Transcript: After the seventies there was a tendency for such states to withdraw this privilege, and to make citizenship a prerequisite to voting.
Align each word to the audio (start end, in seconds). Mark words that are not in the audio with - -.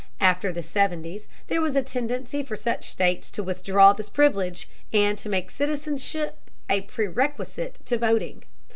After 0.19 0.51
the 0.51 0.63
seventies 0.63 1.27
there 1.45 1.61
was 1.61 1.75
a 1.75 1.83
tendency 1.83 2.41
for 2.41 2.55
such 2.55 2.89
states 2.89 3.29
to 3.29 3.43
withdraw 3.43 3.93
this 3.93 4.09
privilege, 4.09 4.67
and 4.91 5.15
to 5.19 5.29
make 5.29 5.51
citizenship 5.51 6.39
a 6.71 6.81
prerequisite 6.81 7.79
to 7.85 7.99
voting. 7.99 8.41